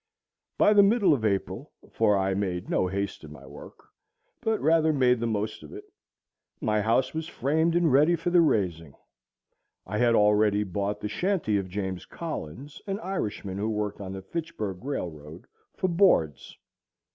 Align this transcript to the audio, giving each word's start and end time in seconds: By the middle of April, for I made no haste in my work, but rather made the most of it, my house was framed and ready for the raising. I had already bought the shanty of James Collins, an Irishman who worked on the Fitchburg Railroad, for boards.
By 0.57 0.73
the 0.73 0.81
middle 0.81 1.13
of 1.13 1.23
April, 1.23 1.73
for 1.91 2.17
I 2.17 2.33
made 2.33 2.71
no 2.71 2.87
haste 2.87 3.23
in 3.23 3.31
my 3.31 3.45
work, 3.45 3.83
but 4.41 4.59
rather 4.59 4.91
made 4.91 5.19
the 5.19 5.27
most 5.27 5.61
of 5.61 5.73
it, 5.73 5.83
my 6.59 6.81
house 6.81 7.13
was 7.13 7.27
framed 7.27 7.75
and 7.75 7.93
ready 7.93 8.15
for 8.15 8.31
the 8.31 8.41
raising. 8.41 8.95
I 9.85 9.99
had 9.99 10.15
already 10.15 10.63
bought 10.63 11.01
the 11.01 11.07
shanty 11.07 11.55
of 11.59 11.69
James 11.69 12.07
Collins, 12.07 12.81
an 12.87 12.99
Irishman 13.01 13.59
who 13.59 13.69
worked 13.69 14.01
on 14.01 14.11
the 14.13 14.23
Fitchburg 14.23 14.83
Railroad, 14.83 15.45
for 15.77 15.87
boards. 15.87 16.57